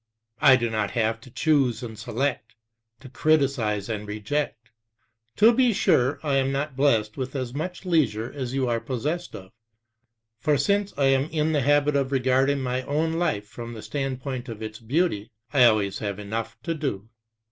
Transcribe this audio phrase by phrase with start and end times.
[0.41, 2.55] I do not have to choose and select,
[3.01, 4.71] to criticize and reject.
[5.35, 9.35] To be sure, I am not blessed with as much leisure as you are possessed
[9.35, 9.51] of;
[10.39, 14.49] for since I am in the habit of regarding my own life from the standpoint
[14.49, 17.09] of its beauty, I always have enough to do.